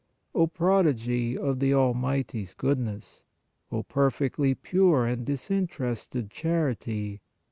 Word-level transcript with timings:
O 0.33 0.47
prodigy 0.47 1.37
of 1.37 1.59
the 1.59 1.75
Almighty 1.75 2.41
s 2.41 2.55
goodness! 2.55 3.23
O 3.71 3.83
perfectly 3.83 4.55
pure 4.55 5.05
and 5.05 5.23
disinterested 5.23 6.31
charity! 6.31 7.21